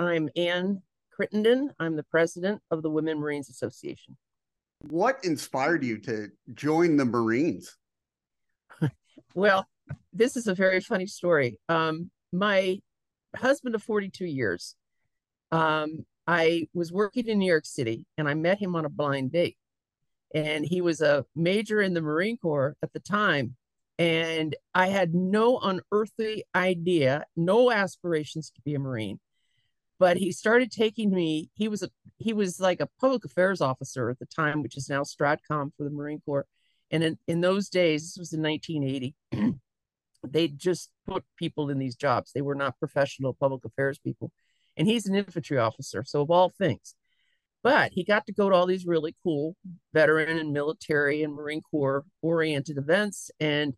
[0.00, 0.80] I'm Ann
[1.12, 1.74] Crittenden.
[1.78, 4.16] I'm the president of the Women Marines Association.
[4.88, 7.76] What inspired you to join the Marines?
[9.34, 9.66] well,
[10.14, 11.58] this is a very funny story.
[11.68, 12.78] Um, my
[13.36, 14.74] husband of 42 years,
[15.52, 19.32] um, I was working in New York City and I met him on a blind
[19.32, 19.58] date.
[20.34, 23.54] And he was a major in the Marine Corps at the time.
[23.98, 29.20] And I had no unearthly idea, no aspirations to be a Marine.
[30.00, 34.08] But he started taking me, he was a he was like a public affairs officer
[34.08, 36.46] at the time, which is now Stratcom for the Marine Corps.
[36.90, 39.14] And in, in those days, this was in 1980,
[40.26, 42.32] they just put people in these jobs.
[42.32, 44.32] They were not professional public affairs people.
[44.76, 46.02] And he's an infantry officer.
[46.04, 46.94] So, of all things,
[47.62, 49.54] but he got to go to all these really cool
[49.92, 53.30] veteran and military and Marine Corps oriented events.
[53.38, 53.74] And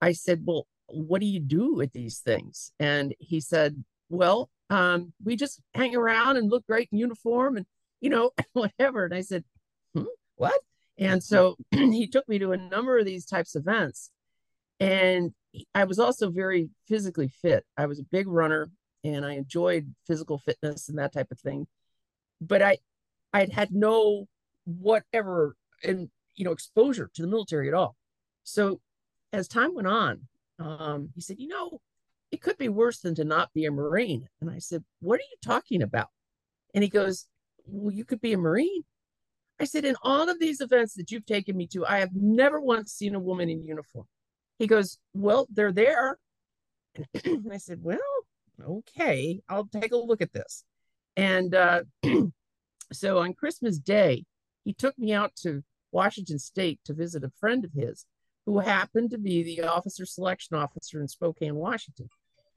[0.00, 2.72] I said, Well, what do you do at these things?
[2.78, 7.66] And he said, Well, um, we just hang around and look great in uniform and,
[8.00, 9.06] you know, whatever.
[9.06, 9.44] And I said,
[9.94, 10.04] hmm,
[10.36, 10.60] What?
[10.98, 14.10] And so he took me to a number of these types of events.
[14.78, 15.32] And
[15.74, 17.64] I was also very physically fit.
[17.76, 18.70] I was a big runner
[19.02, 21.66] and I enjoyed physical fitness and that type of thing.
[22.40, 22.78] But I
[23.32, 24.26] I'd had no
[24.64, 27.96] whatever and you know exposure to the military at all.
[28.44, 28.80] So
[29.32, 31.80] as time went on, um, he said, you know,
[32.30, 34.28] it could be worse than to not be a Marine.
[34.40, 36.08] And I said, What are you talking about?
[36.74, 37.26] And he goes,
[37.66, 38.84] Well, you could be a Marine.
[39.60, 42.60] I said, In all of these events that you've taken me to, I have never
[42.60, 44.06] once seen a woman in uniform.
[44.58, 46.18] He goes, Well, they're there.
[47.24, 47.98] and I said, Well,
[48.62, 50.64] okay, I'll take a look at this.
[51.16, 51.82] And uh,
[52.92, 54.24] so on Christmas Day,
[54.64, 58.06] he took me out to Washington State to visit a friend of his
[58.46, 62.08] who happened to be the officer selection officer in Spokane, Washington.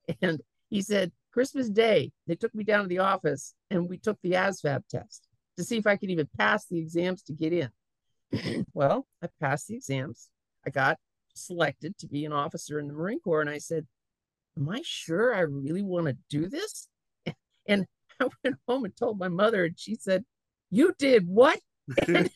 [0.21, 4.17] And he said, Christmas Day, they took me down to the office and we took
[4.21, 5.27] the ASVAB test
[5.57, 8.65] to see if I could even pass the exams to get in.
[8.73, 10.29] well, I passed the exams.
[10.65, 10.97] I got
[11.33, 13.41] selected to be an officer in the Marine Corps.
[13.41, 13.87] And I said,
[14.57, 16.87] Am I sure I really want to do this?
[17.65, 17.85] And
[18.19, 20.25] I went home and told my mother, and she said,
[20.69, 21.59] You did what?
[22.07, 22.29] and,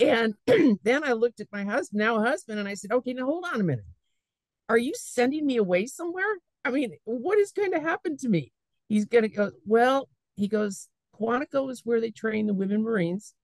[0.00, 0.34] and
[0.84, 3.60] then I looked at my husband, now husband, and I said, Okay, now hold on
[3.60, 3.84] a minute.
[4.72, 6.38] Are you sending me away somewhere?
[6.64, 8.52] I mean, what is going to happen to me?
[8.88, 13.34] He's going to go, Well, he goes, Quantico is where they train the women Marines.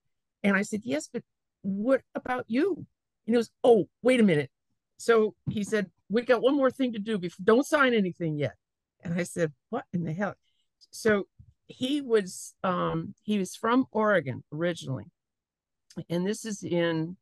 [0.43, 1.22] And I said, Yes, but
[1.61, 2.77] what about you?
[2.77, 2.87] And
[3.27, 4.50] he goes, Oh, wait a minute.
[4.97, 8.55] So he said, We got one more thing to do before don't sign anything yet.
[9.05, 10.34] And I said, What in the hell?
[10.93, 11.25] So
[11.66, 15.05] he was um he was from Oregon originally.
[16.09, 17.19] And this is in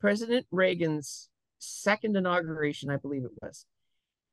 [0.00, 3.66] President Reagan's second inauguration, I believe it was.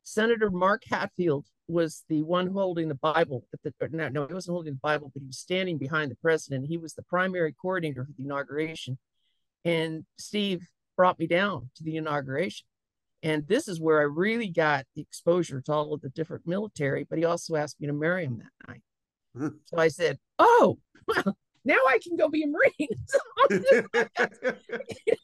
[0.04, 3.48] Senator Mark Hatfield was the one holding the Bible.
[3.54, 6.16] At the, no, no, he wasn't holding the Bible, but he was standing behind the
[6.16, 6.68] president.
[6.68, 9.00] He was the primary coordinator for the inauguration.
[9.64, 12.68] And Steve brought me down to the inauguration.
[13.24, 17.04] And this is where I really got the exposure to all of the different military,
[17.04, 18.82] but he also asked me to marry him that night.
[19.36, 19.58] Mm-hmm.
[19.66, 22.90] So I said, Oh, well, now I can go be a Marine.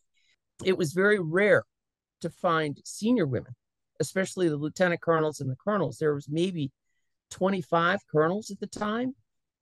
[0.65, 1.63] it was very rare
[2.21, 3.55] to find senior women,
[3.99, 5.97] especially the lieutenant colonels and the colonels.
[5.97, 6.71] There was maybe
[7.31, 9.15] 25 colonels at the time.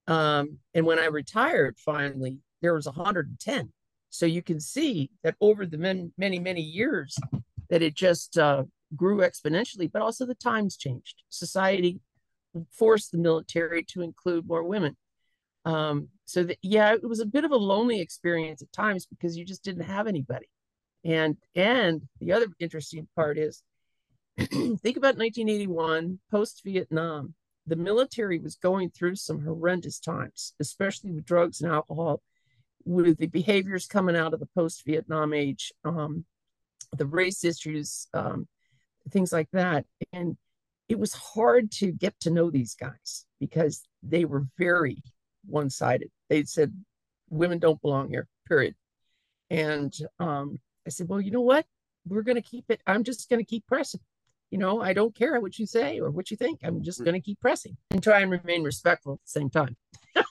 [0.08, 3.72] Um, and when I retired finally, there was 110.
[4.10, 7.18] So you can see that over the many, many, many years
[7.70, 8.64] that it just uh,
[8.96, 11.24] grew exponentially, but also the times changed.
[11.30, 12.00] Society
[12.72, 14.98] forced the military to include more women.
[15.66, 19.46] Um, so yeah, it was a bit of a lonely experience at times because you
[19.46, 20.48] just didn't have anybody.
[21.04, 23.64] And and the other interesting part is
[24.38, 27.34] think about 1981, post Vietnam.
[27.68, 32.22] The military was going through some horrendous times, especially with drugs and alcohol,
[32.86, 36.26] with the behaviors coming out of the post Vietnam age, um,
[36.98, 38.48] the race issues, um,
[39.12, 39.86] things like that.
[40.12, 40.38] And
[40.88, 45.04] it was hard to get to know these guys because they were very
[45.46, 46.10] one sided.
[46.30, 46.74] They said,
[47.30, 48.76] women don't belong here, period.
[49.50, 51.66] And um, I said, well, you know what?
[52.08, 52.82] We're going to keep it.
[52.88, 54.02] I'm just going to keep pressing.
[54.52, 56.62] You know, I don't care what you say or what you think.
[56.64, 59.76] I'm just going to keep pressing and try and remain respectful at the same time.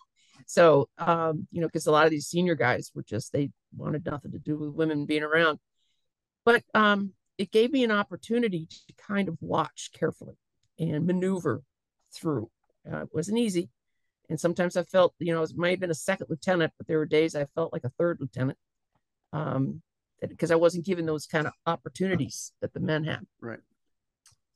[0.47, 4.05] so, um, you know, because a lot of these senior guys were just, they wanted
[4.05, 5.61] nothing to do with women being around.
[6.45, 10.37] But um, it gave me an opportunity to kind of watch carefully
[10.79, 11.63] and maneuver
[12.13, 12.51] through.
[12.91, 13.71] Uh, it wasn't easy.
[14.29, 16.99] And sometimes I felt, you know, it might have been a second lieutenant, but there
[16.99, 18.59] were days I felt like a third lieutenant.
[19.33, 19.83] Um,
[20.21, 23.21] because I wasn't given those kind of opportunities that the men had.
[23.41, 23.61] Right.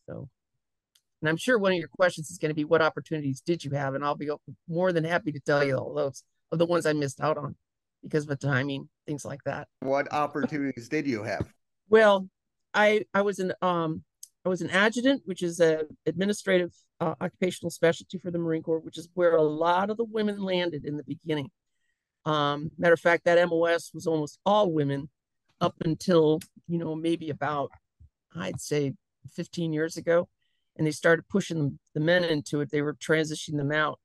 [0.09, 0.29] So
[1.21, 3.71] And I'm sure one of your questions is going to be, what opportunities did you
[3.73, 3.95] have?
[3.95, 4.31] And I'll be
[4.69, 7.55] more than happy to tell you all those of the ones I missed out on
[8.03, 9.69] because of the timing, things like that.
[9.81, 11.47] What opportunities did you have?
[11.89, 12.29] Well,
[12.75, 14.03] I I was an um
[14.45, 18.81] I was an adjutant, which is a administrative uh, occupational specialty for the Marine Corps,
[18.81, 21.51] which is where a lot of the women landed in the beginning.
[22.25, 25.09] Um, matter of fact, that MOS was almost all women
[25.63, 27.71] up until you know maybe about
[28.37, 28.95] I'd say
[29.35, 30.29] 15 years ago,
[30.77, 32.71] and they started pushing the men into it.
[32.71, 33.99] They were transitioning them out.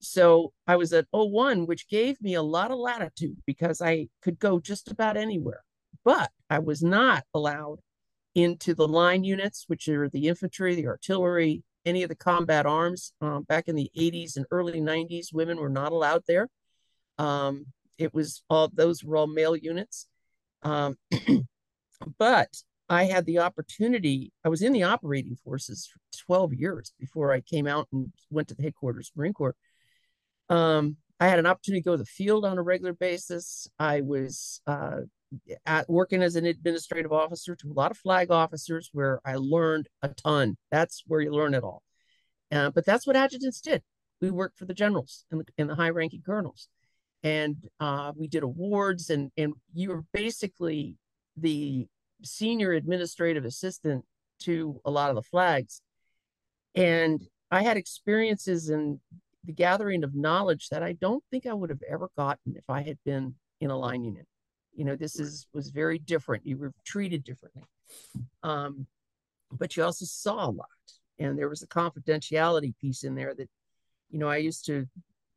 [0.00, 4.38] So I was at 01, which gave me a lot of latitude because I could
[4.38, 5.62] go just about anywhere.
[6.04, 7.78] But I was not allowed
[8.34, 13.12] into the line units, which are the infantry, the artillery, any of the combat arms.
[13.20, 16.48] Um, back in the 80s and early 90s, women were not allowed there.
[17.18, 17.66] Um,
[17.96, 20.08] it was all those were all male units.
[20.64, 20.96] Um,
[22.18, 22.48] but
[22.88, 27.40] I had the opportunity, I was in the operating forces for 12 years before I
[27.40, 29.56] came out and went to the headquarters Marine Corps.
[30.48, 33.68] Um, I had an opportunity to go to the field on a regular basis.
[33.78, 35.02] I was uh,
[35.64, 39.88] at working as an administrative officer to a lot of flag officers where I learned
[40.02, 40.56] a ton.
[40.70, 41.82] That's where you learn it all.
[42.52, 43.82] Uh, but that's what adjutants did.
[44.20, 46.68] We worked for the generals and the, and the high ranking colonels.
[47.24, 50.96] And uh, we did awards, and, and you were basically
[51.36, 51.88] the
[52.22, 54.04] senior administrative assistant
[54.40, 55.80] to a lot of the flags.
[56.74, 59.00] And I had experiences in
[59.44, 62.82] the gathering of knowledge that I don't think I would have ever gotten if I
[62.82, 64.26] had been in a line unit.
[64.74, 66.46] You know this is was very different.
[66.46, 67.62] You were treated differently.
[68.42, 68.86] Um,
[69.52, 70.66] but you also saw a lot.
[71.18, 73.48] And there was a confidentiality piece in there that
[74.10, 74.86] you know i used to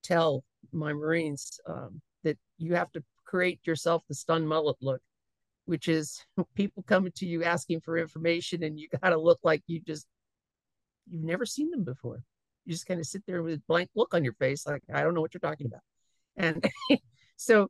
[0.04, 5.02] tell my marines um, that you have to create yourself the stun mullet look
[5.68, 6.26] which is
[6.56, 10.08] people coming to you asking for information and you got to look like you just
[11.10, 12.24] you've never seen them before.
[12.66, 15.02] You just kind of sit there with a blank look on your face like i
[15.02, 15.82] don't know what you're talking about.
[16.36, 16.66] And
[17.38, 17.70] so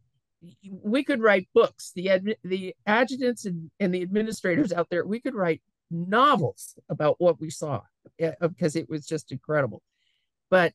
[0.83, 5.35] we could write books the the adjutants and, and the administrators out there we could
[5.35, 7.81] write novels about what we saw
[8.41, 9.81] because it was just incredible.
[10.49, 10.73] But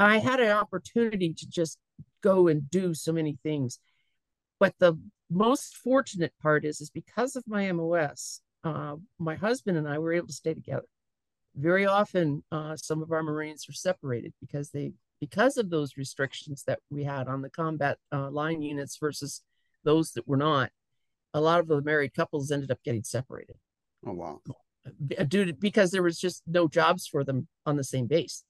[0.00, 1.78] i had an opportunity to just
[2.22, 3.78] go and do so many things
[4.58, 4.98] but the
[5.30, 10.12] most fortunate part is is because of my mos uh, my husband and i were
[10.12, 10.86] able to stay together
[11.56, 16.64] very often uh, some of our marines were separated because they because of those restrictions
[16.66, 19.42] that we had on the combat uh, line units versus
[19.84, 20.70] those that were not,
[21.34, 23.56] a lot of the married couples ended up getting separated.
[24.06, 24.40] Oh wow!
[25.28, 28.44] Due to, because there was just no jobs for them on the same base,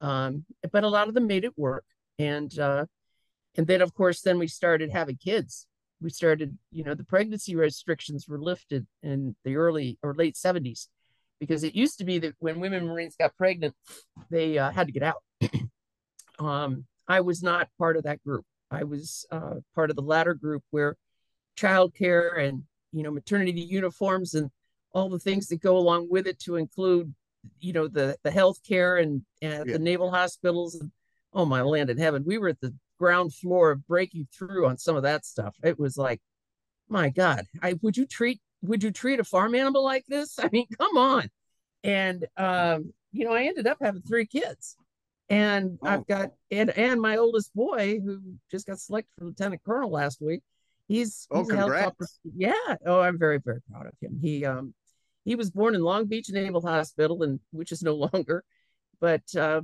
[0.00, 1.84] um, but a lot of them made it work,
[2.18, 2.86] and uh,
[3.56, 5.66] and then of course then we started having kids.
[6.02, 10.88] We started, you know, the pregnancy restrictions were lifted in the early or late seventies,
[11.38, 13.74] because it used to be that when women Marines got pregnant,
[14.30, 15.22] they uh, had to get out.
[16.38, 18.46] Um, I was not part of that group.
[18.70, 20.96] I was uh, part of the latter group where
[21.54, 22.62] childcare and
[22.92, 24.50] you know maternity uniforms and
[24.92, 27.14] all the things that go along with it to include
[27.60, 29.72] you know the the health care and, and yeah.
[29.72, 30.90] the naval hospitals and
[31.32, 34.76] oh my land in heaven we were at the ground floor of breaking through on
[34.76, 36.20] some of that stuff it was like
[36.88, 40.48] my god i would you treat would you treat a farm animal like this i
[40.52, 41.30] mean come on
[41.82, 44.76] and um you know i ended up having three kids
[45.30, 45.86] and oh.
[45.86, 48.20] I've got and and my oldest boy who
[48.50, 50.42] just got selected for lieutenant colonel last week.
[50.88, 52.06] He's, oh, he's a helicopter.
[52.36, 52.52] Yeah.
[52.84, 54.18] Oh, I'm very very proud of him.
[54.20, 54.74] He um
[55.24, 58.44] he was born in Long Beach Naval Hospital, and which is no longer,
[59.00, 59.62] but uh,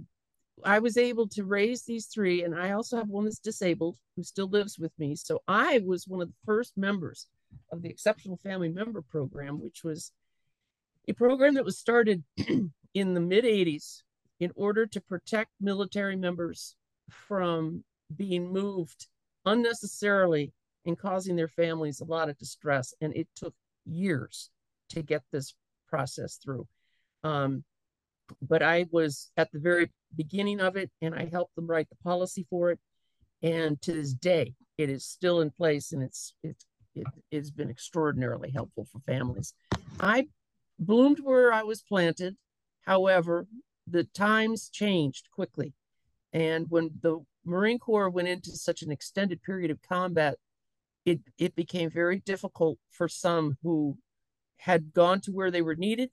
[0.64, 4.22] I was able to raise these three, and I also have one that's disabled who
[4.22, 5.14] still lives with me.
[5.14, 7.26] So I was one of the first members
[7.72, 10.12] of the Exceptional Family Member Program, which was
[11.08, 12.24] a program that was started
[12.94, 14.02] in the mid 80s
[14.40, 16.76] in order to protect military members
[17.10, 17.84] from
[18.14, 19.08] being moved
[19.44, 20.52] unnecessarily
[20.84, 22.94] and causing their families a lot of distress.
[23.00, 24.50] And it took years
[24.90, 25.54] to get this
[25.88, 26.66] process through.
[27.24, 27.64] Um,
[28.42, 31.96] but I was at the very beginning of it and I helped them write the
[31.96, 32.78] policy for it.
[33.42, 37.70] And to this day, it is still in place and it's it's it, it's been
[37.70, 39.52] extraordinarily helpful for families.
[40.00, 40.28] I
[40.78, 42.36] bloomed where I was planted.
[42.82, 43.46] However,
[43.86, 45.74] the times changed quickly.
[46.32, 50.36] And when the Marine Corps went into such an extended period of combat,
[51.04, 53.96] it, it became very difficult for some who
[54.56, 56.10] had gone to where they were needed,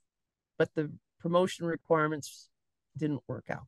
[0.57, 2.49] but the promotion requirements
[2.97, 3.67] didn't work out.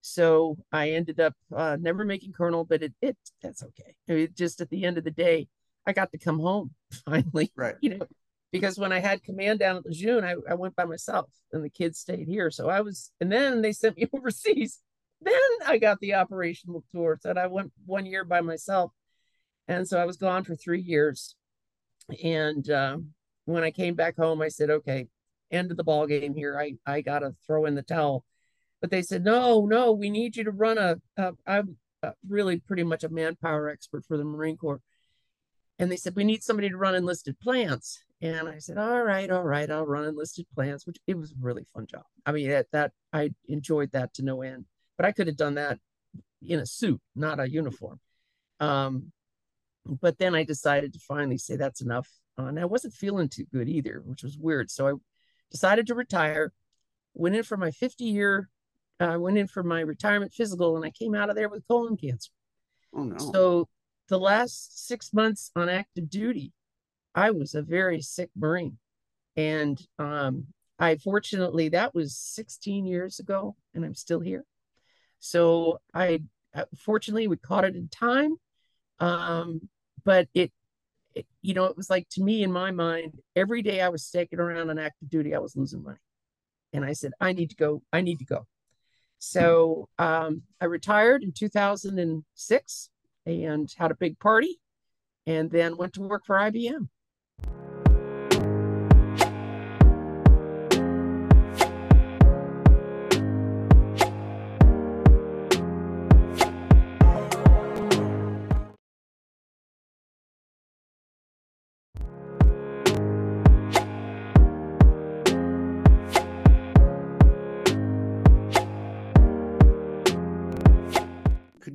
[0.00, 3.94] So I ended up uh, never making colonel, but it, it that's okay.
[4.06, 5.48] It just at the end of the day,
[5.86, 6.70] I got to come home
[7.04, 7.52] finally.
[7.56, 7.76] Right.
[7.80, 8.06] You know,
[8.52, 11.70] because when I had command down at Lejeune, I, I went by myself and the
[11.70, 12.50] kids stayed here.
[12.50, 14.80] So I was, and then they sent me overseas.
[15.20, 15.34] Then
[15.66, 17.18] I got the operational tour.
[17.20, 18.92] So I went one year by myself.
[19.66, 21.34] And so I was gone for three years.
[22.22, 22.98] And uh,
[23.48, 25.06] when I came back home, I said, okay,
[25.50, 26.58] end of the ball game here.
[26.58, 28.24] I, I got to throw in the towel.
[28.80, 30.96] But they said, no, no, we need you to run a.
[31.16, 31.76] a I'm
[32.28, 34.80] really pretty much a manpower expert for the Marine Corps.
[35.78, 38.02] And they said, we need somebody to run enlisted plants.
[38.20, 41.36] And I said, all right, all right, I'll run enlisted plants, which it was a
[41.40, 42.04] really fun job.
[42.26, 45.54] I mean, that, that I enjoyed that to no end, but I could have done
[45.54, 45.78] that
[46.42, 48.00] in a suit, not a uniform.
[48.60, 49.12] Um,
[49.86, 52.08] but then I decided to finally say that's enough.
[52.46, 54.70] And I wasn't feeling too good either, which was weird.
[54.70, 54.92] So I
[55.50, 56.52] decided to retire,
[57.14, 58.48] went in for my 50 year,
[59.00, 61.66] I uh, went in for my retirement physical, and I came out of there with
[61.68, 62.32] colon cancer.
[62.92, 63.16] Oh, no.
[63.32, 63.68] So
[64.08, 66.52] the last six months on active duty,
[67.14, 68.78] I was a very sick Marine.
[69.36, 70.46] And um,
[70.80, 74.44] I fortunately, that was 16 years ago, and I'm still here.
[75.20, 76.22] So I
[76.54, 78.36] uh, fortunately we caught it in time.
[79.00, 79.68] Um,
[80.04, 80.52] but it,
[81.42, 84.38] you know, it was like to me in my mind, every day I was staking
[84.38, 85.98] around on active duty, I was losing money.
[86.72, 88.46] And I said, I need to go, I need to go.
[89.18, 92.90] So um, I retired in 2006
[93.26, 94.60] and had a big party
[95.26, 96.88] and then went to work for IBM.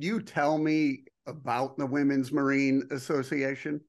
[0.04, 3.80] You tell me about the Women's Marine Association?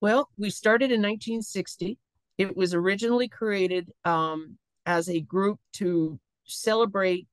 [0.00, 1.98] Well, we started in 1960.
[2.36, 7.26] It was originally created um, as a group to celebrate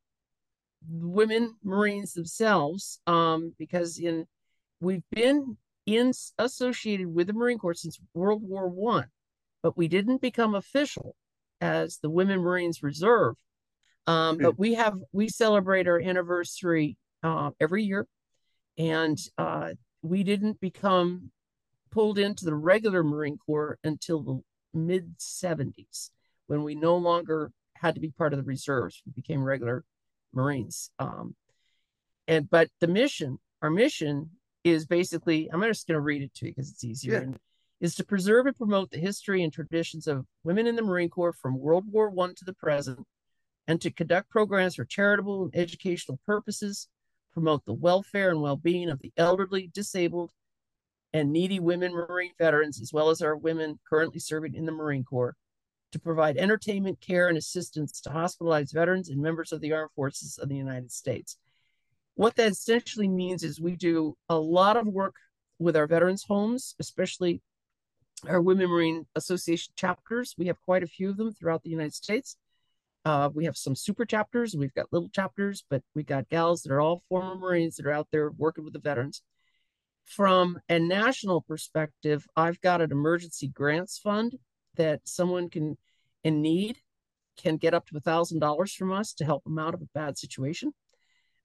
[0.88, 4.26] women Marines themselves, um, because in
[4.80, 9.08] we've been in associated with the Marine Corps since World War One,
[9.64, 11.16] but we didn't become official
[11.62, 13.36] as the Women Marines Reserve.
[14.08, 18.08] Um, but we have we celebrate our anniversary uh, every year
[18.78, 21.32] and uh, we didn't become
[21.92, 24.42] pulled into the regular Marine Corps until the
[24.74, 26.10] mid 70s
[26.48, 29.02] when we no longer had to be part of the reserves.
[29.06, 29.84] We became regular
[30.34, 30.92] Marines.
[31.00, 31.36] Um,
[32.28, 34.32] and but the mission, our mission
[34.64, 37.14] is basically, I'm just going to read it to you because it's easier.
[37.14, 37.20] Yeah.
[37.22, 37.40] And,
[37.82, 41.34] is to preserve and promote the history and traditions of women in the Marine Corps
[41.34, 43.06] from World War One to the present,
[43.68, 46.88] and to conduct programs for charitable and educational purposes,
[47.36, 50.32] promote the welfare and well being of the elderly, disabled,
[51.14, 55.04] and needy women Marine veterans, as well as our women currently serving in the Marine
[55.04, 55.36] Corps,
[55.92, 60.38] to provide entertainment, care, and assistance to hospitalized veterans and members of the armed forces
[60.38, 61.38] of the United States.
[62.16, 65.16] What that essentially means is we do a lot of work
[65.60, 67.42] with our veterans' homes, especially
[68.28, 70.36] our Women Marine Association chapters.
[70.38, 72.38] We have quite a few of them throughout the United States.
[73.06, 76.74] Uh, we have some super chapters, we've got little chapters, but we got gals that
[76.74, 79.22] are all former Marines that are out there working with the veterans.
[80.06, 84.36] From a national perspective, I've got an emergency grants fund
[84.76, 85.78] that someone can
[86.24, 86.80] in need
[87.38, 89.90] can get up to a thousand dollars from us to help them out of a
[89.94, 90.74] bad situation.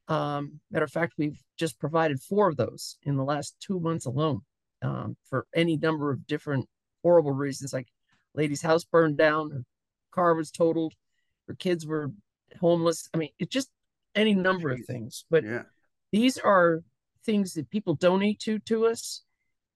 [0.08, 4.06] Um, matter of fact, we've just provided four of those in the last two months
[4.06, 4.40] alone
[4.82, 6.68] um, for any number of different
[7.02, 7.88] horrible reasons, like
[8.34, 9.64] lady's house burned down, her
[10.12, 10.94] car was totaled,
[11.50, 12.12] her kids were
[12.60, 13.08] homeless.
[13.12, 13.70] I mean, it's just
[14.14, 15.24] any number of things.
[15.28, 15.62] But yeah.
[16.12, 16.84] these are
[17.26, 19.24] things that people donate to to us,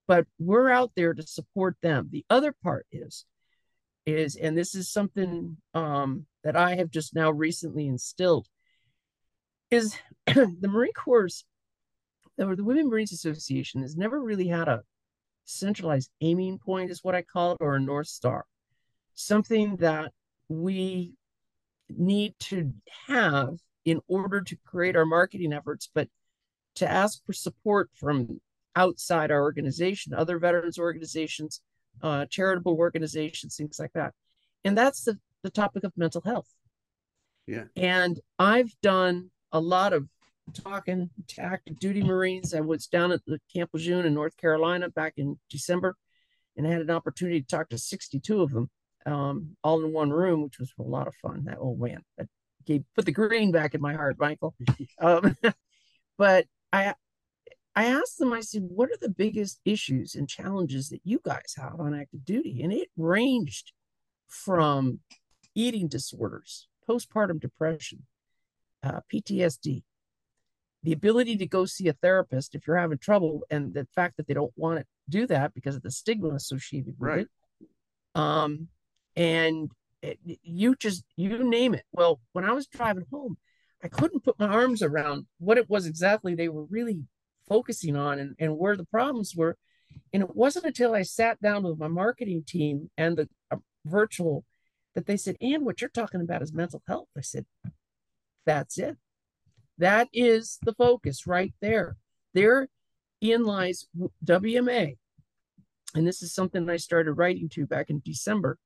[0.06, 2.10] but we're out there to support them.
[2.12, 3.24] The other part is,
[4.06, 8.46] is and this is something um, that I have just now recently instilled,
[9.72, 11.44] is the Marine Corps,
[12.38, 14.84] or the Women Marines Association, has never really had a
[15.44, 18.44] centralized aiming point, is what I call it, or a North Star.
[19.14, 20.12] Something that
[20.48, 21.14] we
[21.98, 22.72] need to
[23.06, 26.08] have in order to create our marketing efforts, but
[26.76, 28.40] to ask for support from
[28.76, 31.60] outside our organization, other veterans organizations,
[32.02, 34.12] uh, charitable organizations, things like that.
[34.64, 36.48] And that's the, the topic of mental health.
[37.46, 37.64] Yeah.
[37.76, 40.08] And I've done a lot of
[40.54, 42.54] talking to active duty Marines.
[42.54, 45.96] I was down at the Camp Lejeune in North Carolina back in December
[46.56, 48.70] and I had an opportunity to talk to 62 of them
[49.06, 51.44] um, all in one room, which was a lot of fun.
[51.44, 52.28] That old man that
[52.64, 54.54] gave put the green back in my heart, Michael.
[55.00, 55.36] um,
[56.18, 56.94] but I
[57.76, 61.54] I asked them, I said, what are the biggest issues and challenges that you guys
[61.56, 62.62] have on active duty?
[62.62, 63.72] And it ranged
[64.28, 65.00] from
[65.56, 68.06] eating disorders, postpartum depression,
[68.84, 69.82] uh, PTSD,
[70.84, 74.28] the ability to go see a therapist if you're having trouble, and the fact that
[74.28, 77.20] they don't want to do that because of the stigma associated with right.
[77.20, 77.28] it.
[78.14, 78.68] Um,
[79.16, 79.70] and
[80.02, 81.84] it, you just you name it.
[81.92, 83.36] Well, when I was driving home,
[83.82, 87.02] I couldn't put my arms around what it was exactly they were really
[87.48, 89.56] focusing on and, and where the problems were.
[90.12, 94.44] And it wasn't until I sat down with my marketing team and the uh, virtual
[94.94, 97.08] that they said, and what you're talking about is mental health.
[97.16, 97.46] I said,
[98.46, 98.96] that's it.
[99.78, 101.96] That is the focus right there.
[102.32, 102.68] There
[103.20, 103.86] in lies
[104.24, 104.96] WMA.
[105.94, 108.58] And this is something I started writing to back in December.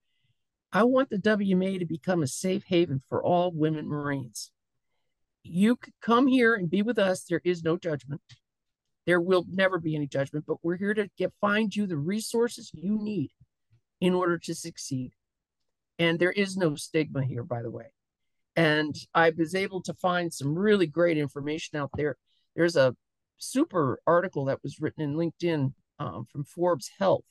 [0.72, 4.50] I want the WMA to become a safe haven for all women Marines.
[5.42, 7.25] You could come here and be with us.
[7.25, 8.20] There is no judgment.
[9.06, 12.70] There will never be any judgment, but we're here to get find you the resources
[12.75, 13.30] you need
[14.00, 15.12] in order to succeed.
[15.98, 17.87] And there is no stigma here, by the way.
[18.54, 22.18] And I was able to find some really great information out there.
[22.54, 22.94] There's a
[23.38, 27.25] super article that was written in LinkedIn um, from Forbes Health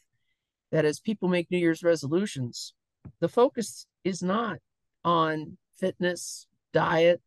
[0.72, 2.74] that as people make New Year's resolutions,
[3.20, 4.60] the focus is not
[5.04, 7.22] on fitness, diet,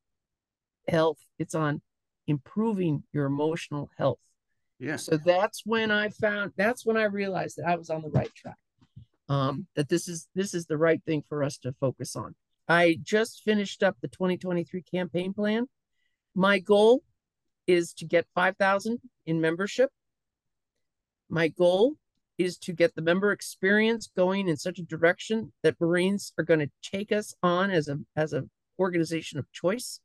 [0.88, 1.82] health, it's on
[2.26, 4.18] improving your emotional health.
[4.78, 4.96] Yeah.
[4.96, 8.34] So that's when I found that's when I realized that I was on the right
[8.34, 8.56] track.
[9.28, 12.34] Um, that this is this is the right thing for us to focus on.
[12.66, 15.68] I just finished up the 2023 campaign plan.
[16.34, 17.02] My goal
[17.66, 19.90] is to get 5,000 in membership.
[21.28, 21.96] My goal
[22.40, 26.60] is to get the member experience going in such a direction that Marines are going
[26.60, 30.00] to take us on as a as a organization of choice.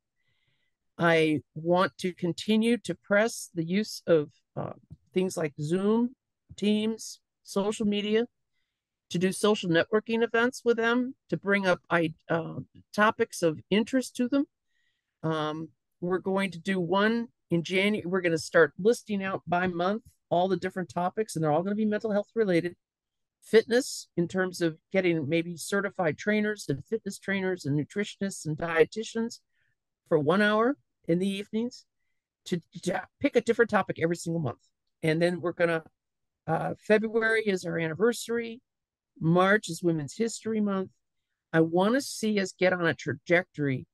[0.98, 4.74] I want to continue to press the use of uh,
[5.14, 6.16] things like Zoom,
[6.56, 8.28] Teams, social media,
[9.10, 12.60] to do social networking events with them, to bring up uh,
[12.94, 14.46] topics of interest to them.
[15.24, 15.70] Um,
[16.02, 18.06] we're going to do one in January.
[18.06, 21.64] We're going to start listing out by month all the different topics, and they're all
[21.64, 22.76] going to be mental health related.
[23.42, 29.40] Fitness, in terms of getting maybe certified trainers and fitness trainers and nutritionists and dietitians
[30.08, 31.86] for one hour in the evenings
[32.46, 34.60] to, to pick a different topic every single month.
[35.04, 35.84] And then we're going to,
[36.48, 38.62] uh, February is our anniversary.
[39.20, 40.90] March is Women's History Month.
[41.54, 43.86] I want to see us get on a trajectory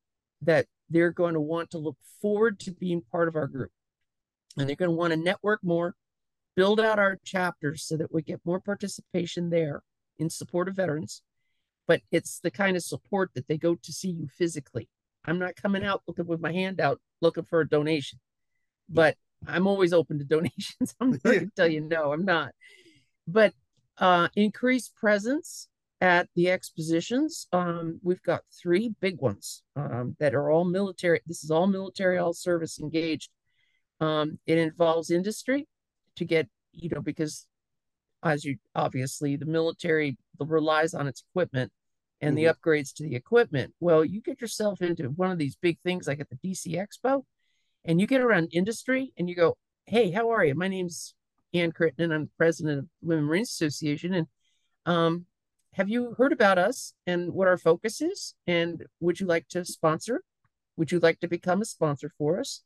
[0.42, 3.72] that they're going to want to look forward to being part of our group.
[4.58, 5.96] And they're going to want to network more,
[6.56, 9.82] build out our chapters so that we get more participation there
[10.20, 11.22] in support of veterans.
[11.88, 14.88] But it's the kind of support that they go to see you physically.
[15.26, 18.20] I'm not coming out looking with my hand out looking for a donation,
[18.90, 19.16] but
[19.48, 20.96] I'm always open to donations.
[21.00, 22.54] I'm not going to tell you no, I'm not.
[23.28, 23.54] But
[23.98, 25.68] uh, increased presence
[26.00, 27.48] at the expositions.
[27.54, 31.22] Um, we've got three big ones um, that are all military.
[31.28, 33.30] This is all military, all service engaged.
[34.00, 35.68] Um, it involves industry
[36.18, 37.48] to get, you know, because
[38.24, 41.72] as you obviously the military relies on its equipment
[42.20, 42.46] and mm-hmm.
[42.46, 43.74] the upgrades to the equipment.
[43.80, 47.24] Well, you get yourself into one of these big things like at the DC Expo,
[47.86, 50.56] and you get around industry and you go, Hey, how are you?
[50.56, 51.16] My name's
[51.54, 54.14] Ann and I'm the president of Women Marines Association.
[54.14, 54.28] And
[54.86, 55.26] um,
[55.74, 58.36] have you heard about us and what our focus is?
[58.48, 60.22] And would you like to sponsor?
[60.78, 62.62] Would you like to become a sponsor for us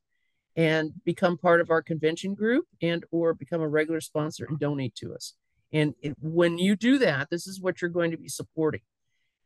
[0.56, 4.96] and become part of our convention group and or become a regular sponsor and donate
[4.96, 5.34] to us?
[5.74, 8.82] And it, when you do that, this is what you're going to be supporting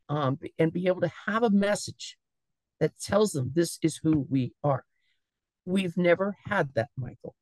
[0.08, 2.18] um, and be able to have a message
[2.80, 4.84] that tells them this is who we are.
[5.64, 7.34] We've never had that, Michael.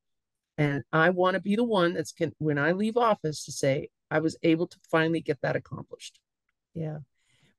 [0.59, 3.89] And I want to be the one that's can when I leave office to say
[4.11, 6.19] I was able to finally get that accomplished.
[6.75, 6.99] Yeah.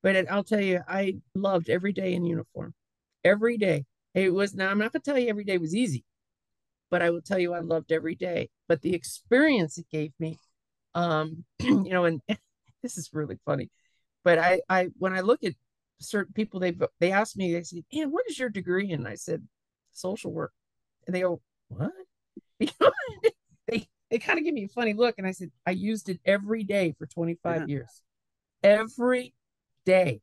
[0.03, 2.73] But it, I'll tell you, I loved every day in uniform.
[3.23, 3.85] Every day.
[4.13, 6.03] It was now I'm not gonna tell you every day was easy,
[6.89, 8.49] but I will tell you I loved every day.
[8.67, 10.37] But the experience it gave me,
[10.95, 12.21] um, you know, and
[12.83, 13.69] this is really funny.
[14.23, 15.53] But I I when I look at
[15.99, 19.15] certain people, they they ask me, they say, "And what is your degree And I
[19.15, 19.47] said,
[19.99, 20.53] social work.
[21.05, 21.91] And they go, What?
[23.67, 25.15] they they kind of give me a funny look.
[25.17, 27.65] And I said, I used it every day for 25 yeah.
[27.67, 28.01] years.
[28.63, 29.33] Every
[29.85, 30.21] day.